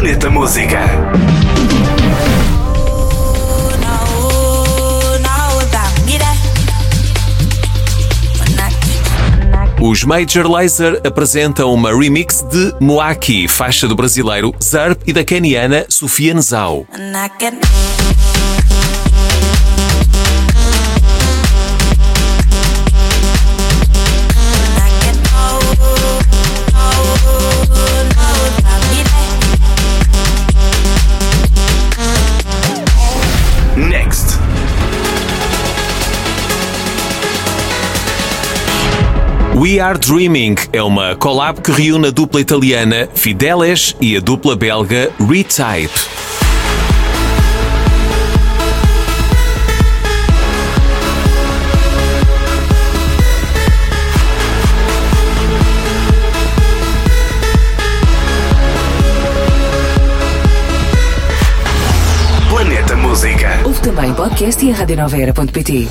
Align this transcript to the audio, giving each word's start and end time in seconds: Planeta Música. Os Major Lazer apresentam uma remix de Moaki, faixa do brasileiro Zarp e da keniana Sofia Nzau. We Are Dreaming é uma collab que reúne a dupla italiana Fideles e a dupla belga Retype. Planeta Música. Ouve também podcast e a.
Planeta 0.00 0.30
Música. 0.30 0.80
Os 9.78 10.02
Major 10.04 10.50
Lazer 10.50 11.02
apresentam 11.04 11.74
uma 11.74 11.94
remix 11.94 12.40
de 12.40 12.74
Moaki, 12.80 13.46
faixa 13.46 13.86
do 13.86 13.94
brasileiro 13.94 14.54
Zarp 14.62 15.02
e 15.06 15.12
da 15.12 15.22
keniana 15.22 15.84
Sofia 15.90 16.32
Nzau. 16.32 16.86
We 39.54 39.78
Are 39.78 39.98
Dreaming 39.98 40.56
é 40.72 40.82
uma 40.82 41.14
collab 41.16 41.60
que 41.60 41.70
reúne 41.70 42.08
a 42.08 42.10
dupla 42.10 42.40
italiana 42.40 43.08
Fideles 43.14 43.94
e 44.00 44.16
a 44.16 44.20
dupla 44.20 44.56
belga 44.56 45.10
Retype. 45.18 45.90
Planeta 62.48 62.96
Música. 62.96 63.60
Ouve 63.64 63.80
também 63.80 64.14
podcast 64.14 64.64
e 64.64 64.70
a. 64.70 65.88